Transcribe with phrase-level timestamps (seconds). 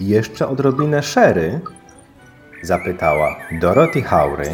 [0.00, 1.60] Jeszcze odrobinę sherry?
[2.62, 4.50] Zapytała Dorothy Haury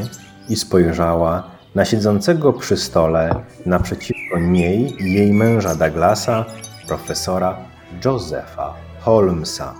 [0.48, 6.44] i spojrzała na siedzącego przy stole naprzeciwko niej i jej męża Douglasa,
[6.88, 7.56] profesora
[8.04, 9.74] Josepha Holmesa.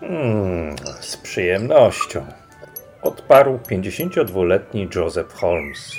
[0.00, 2.26] Hmm, z przyjemnością.
[3.02, 5.92] Odparł 52-letni Joseph Holmes.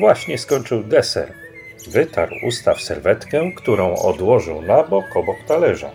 [0.00, 1.32] Właśnie skończył deser.
[1.90, 5.90] Wytarł usta w serwetkę, którą odłożył na bok obok talerza.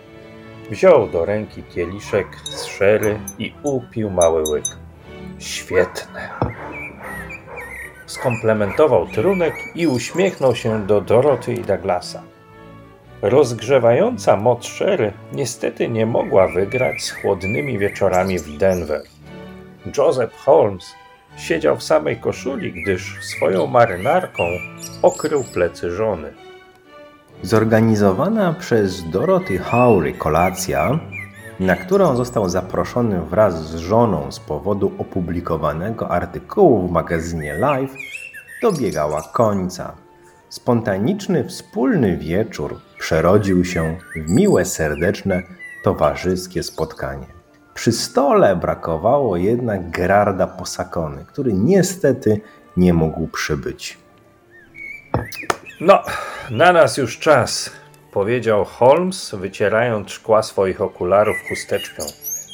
[0.70, 4.64] Wziął do ręki kieliszek z szery i upił mały łyk.
[5.38, 6.28] Świetne.
[8.06, 12.22] Skomplementował trunek i uśmiechnął się do Doroty i Douglasa.
[13.22, 19.02] Rozgrzewająca moc szery niestety nie mogła wygrać z chłodnymi wieczorami w Denver.
[19.98, 20.94] Joseph Holmes
[21.36, 24.44] siedział w samej koszuli, gdyż swoją marynarką
[25.02, 26.43] okrył plecy żony.
[27.44, 30.98] Zorganizowana przez Dorothy Howry kolacja,
[31.60, 37.94] na którą został zaproszony wraz z żoną z powodu opublikowanego artykułu w magazynie Life,
[38.62, 39.92] dobiegała końca.
[40.48, 45.42] Spontaniczny wspólny wieczór przerodził się w miłe, serdeczne,
[45.82, 47.26] towarzyskie spotkanie.
[47.74, 52.40] Przy stole brakowało jednak Gerarda Posakony, który niestety
[52.76, 53.98] nie mógł przybyć.
[55.86, 56.02] No,
[56.50, 57.70] na nas już czas,
[58.12, 62.02] powiedział Holmes, wycierając szkła swoich okularów chusteczką.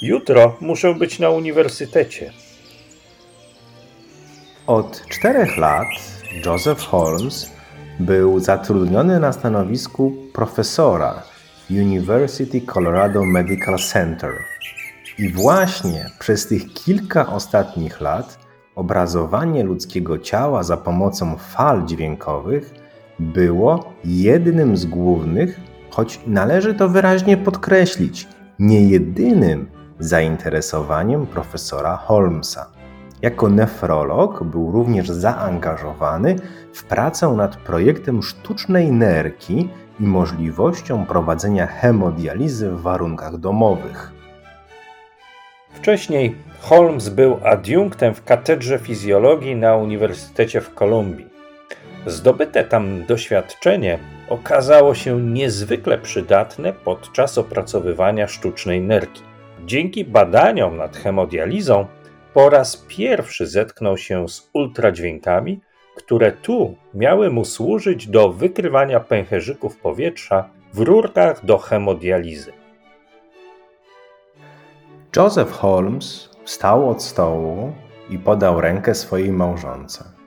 [0.02, 2.32] Jutro muszę być na uniwersytecie.
[4.66, 5.86] Od czterech lat
[6.46, 7.52] Joseph Holmes
[8.00, 11.22] był zatrudniony na stanowisku profesora
[11.70, 14.32] University Colorado Medical Center.
[15.18, 18.38] I właśnie przez tych kilka ostatnich lat
[18.74, 22.79] obrazowanie ludzkiego ciała za pomocą fal dźwiękowych
[23.20, 25.60] było jednym z głównych,
[25.90, 32.66] choć należy to wyraźnie podkreślić, nie jedynym zainteresowaniem profesora Holmesa.
[33.22, 36.36] Jako nefrolog był również zaangażowany
[36.72, 39.68] w pracę nad projektem sztucznej nerki
[40.00, 44.12] i możliwością prowadzenia hemodializy w warunkach domowych.
[45.72, 51.29] Wcześniej Holmes był adiunktem w katedrze fizjologii na Uniwersytecie w Kolumbii.
[52.06, 59.22] Zdobyte tam doświadczenie okazało się niezwykle przydatne podczas opracowywania sztucznej nerki.
[59.66, 61.86] Dzięki badaniom nad hemodializą
[62.34, 65.60] po raz pierwszy zetknął się z ultradźwiękami,
[65.96, 72.52] które tu miały mu służyć do wykrywania pęcherzyków powietrza w rurkach do hemodializy.
[75.16, 77.72] Joseph Holmes wstał od stołu
[78.10, 80.19] i podał rękę swojej małżonce.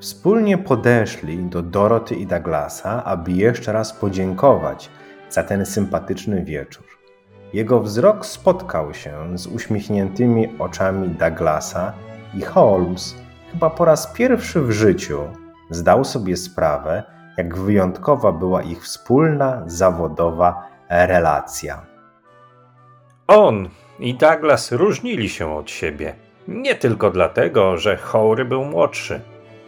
[0.00, 4.90] Wspólnie podeszli do Doroty i Douglasa, aby jeszcze raz podziękować
[5.30, 6.84] za ten sympatyczny wieczór.
[7.52, 11.92] Jego wzrok spotkał się z uśmiechniętymi oczami Douglasa
[12.34, 13.16] i Holmes
[13.52, 15.20] chyba po raz pierwszy w życiu
[15.70, 17.02] zdał sobie sprawę,
[17.36, 21.86] jak wyjątkowa była ich wspólna zawodowa relacja.
[23.26, 26.14] On i Douglas różnili się od siebie.
[26.48, 29.20] Nie tylko dlatego, że Hołry był młodszy.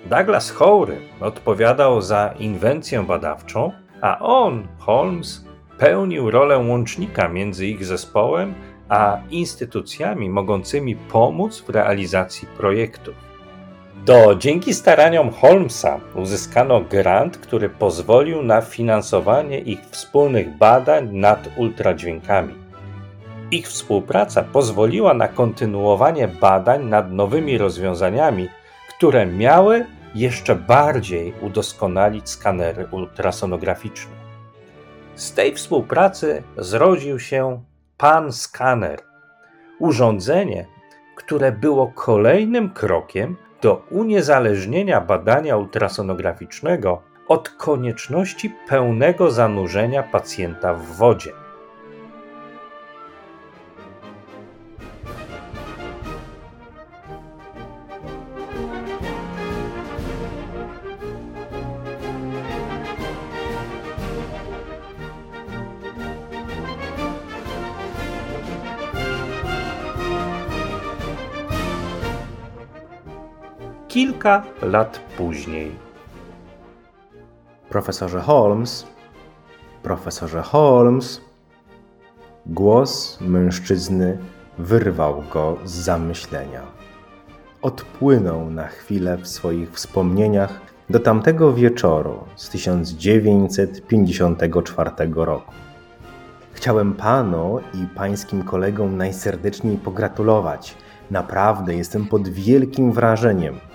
[0.07, 5.45] Douglas Hołry odpowiadał za inwencję badawczą, a on, Holmes,
[5.79, 8.55] pełnił rolę łącznika między ich zespołem
[8.91, 13.15] a instytucjami mogącymi pomóc w realizacji projektów.
[14.05, 22.55] To dzięki staraniom Holmesa uzyskano grant, który pozwolił na finansowanie ich wspólnych badań nad ultradźwiękami.
[23.51, 28.49] Ich współpraca pozwoliła na kontynuowanie badań nad nowymi rozwiązaniami,
[29.01, 34.13] które miały jeszcze bardziej udoskonalić skanery ultrasonograficzne.
[35.15, 37.65] Z tej współpracy zrodził się
[37.97, 39.01] Pan Scanner,
[39.79, 40.67] urządzenie,
[41.17, 51.31] które było kolejnym krokiem do uniezależnienia badania ultrasonograficznego od konieczności pełnego zanurzenia pacjenta w wodzie.
[73.91, 75.73] Kilka lat później.
[77.69, 78.87] Profesorze Holmes,
[79.83, 81.21] profesorze Holmes.
[82.47, 84.19] Głos mężczyzny
[84.59, 86.63] wyrwał go z zamyślenia.
[87.63, 90.61] Odpłynął na chwilę w swoich wspomnieniach
[90.91, 95.53] do tamtego wieczoru z 1954 roku.
[96.53, 100.77] Chciałem panu i pańskim kolegom najserdeczniej pogratulować.
[101.11, 103.70] Naprawdę jestem pod wielkim wrażeniem.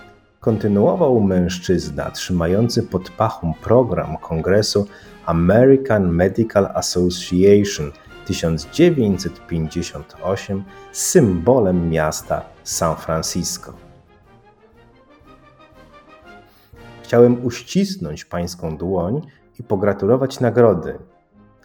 [0.46, 4.88] Kontynuował mężczyzna trzymający pod pachą program kongresu
[5.26, 7.92] American Medical Association
[8.26, 13.74] 1958 symbolem miasta San Francisco.
[17.04, 19.22] Chciałem uścisnąć pańską dłoń
[19.60, 20.98] i pogratulować nagrody.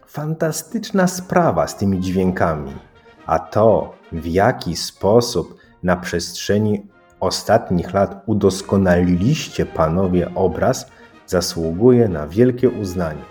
[0.07, 2.73] Fantastyczna sprawa z tymi dźwiękami,
[3.27, 6.87] a to, w jaki sposób na przestrzeni
[7.21, 10.91] ostatnich lat udoskonaliliście panowie obraz,
[11.27, 13.31] zasługuje na wielkie uznanie.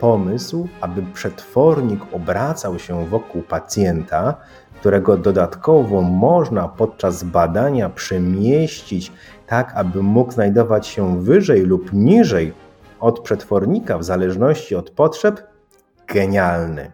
[0.00, 4.34] Pomysł, aby przetwornik obracał się wokół pacjenta,
[4.80, 9.12] którego dodatkowo można podczas badania przemieścić
[9.46, 12.52] tak, aby mógł znajdować się wyżej lub niżej
[13.00, 15.42] od przetwornika w zależności od potrzeb,
[16.06, 16.92] genialny.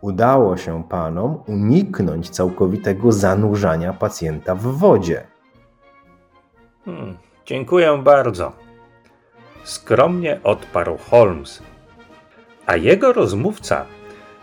[0.00, 5.26] Udało się panom uniknąć całkowitego zanurzania pacjenta w wodzie.
[6.84, 7.16] Hmm,
[7.46, 8.52] dziękuję bardzo.
[9.64, 11.62] Skromnie odparł Holmes.
[12.66, 13.86] A jego rozmówca,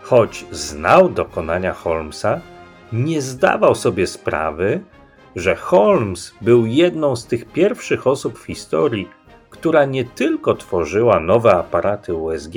[0.02, 2.40] choć znał dokonania Holmesa,
[2.92, 4.80] nie zdawał sobie sprawy,
[5.36, 9.08] że Holmes był jedną z tych pierwszych osób w historii,
[9.50, 12.54] która nie tylko tworzyła nowe aparaty USG,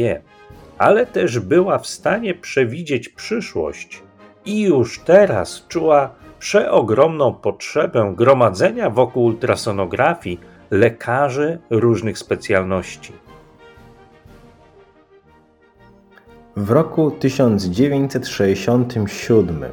[0.77, 4.03] ale też była w stanie przewidzieć przyszłość
[4.45, 10.39] i już teraz czuła przeogromną potrzebę gromadzenia wokół ultrasonografii
[10.71, 13.13] lekarzy różnych specjalności.
[16.55, 19.65] W roku 1967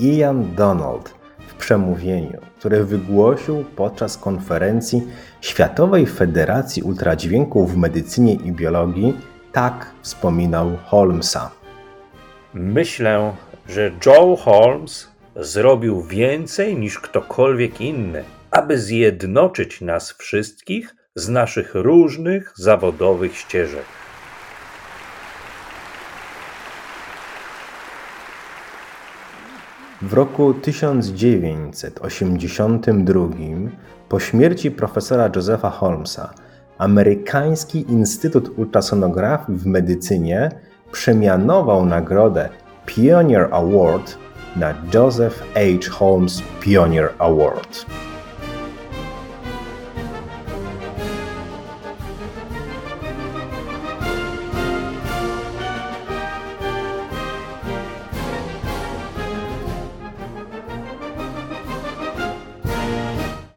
[0.00, 1.14] Ian Donald
[1.46, 5.02] w przemówieniu, które wygłosił podczas konferencji
[5.40, 9.16] Światowej Federacji Ultradźwięków w Medycynie i Biologii,
[9.52, 11.50] tak wspominał Holmesa.
[12.54, 13.32] Myślę,
[13.68, 22.52] że Joe Holmes zrobił więcej niż ktokolwiek inny, aby zjednoczyć nas wszystkich z naszych różnych
[22.56, 23.84] zawodowych ścieżek.
[30.02, 33.28] W roku 1982,
[34.08, 36.34] po śmierci profesora Josepha Holmesa,
[36.78, 40.50] Amerykański Instytut Ultrasonografii w Medycynie
[40.92, 42.48] przemianował nagrodę
[42.86, 44.18] Pioneer Award
[44.56, 45.88] na Joseph H.
[45.88, 48.11] Holmes Pioneer Award.